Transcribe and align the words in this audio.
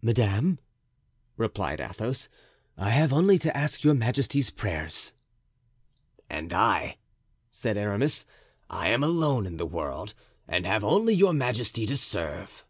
"Madame," 0.00 0.58
replied 1.36 1.80
Athos, 1.80 2.28
"I 2.76 2.90
have 2.90 3.12
only 3.12 3.38
to 3.38 3.56
ask 3.56 3.84
your 3.84 3.94
majesty's 3.94 4.50
prayers." 4.50 5.14
"And 6.28 6.52
I," 6.52 6.96
said 7.48 7.76
Aramis, 7.76 8.26
"I 8.68 8.88
am 8.88 9.04
alone 9.04 9.46
in 9.46 9.58
the 9.58 9.64
world 9.64 10.14
and 10.48 10.66
have 10.66 10.82
only 10.82 11.14
your 11.14 11.32
majesty 11.32 11.86
to 11.86 11.96
serve." 11.96 12.64